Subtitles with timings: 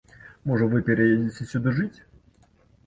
[0.51, 1.93] Можа вы пераедзеце сюды жыць?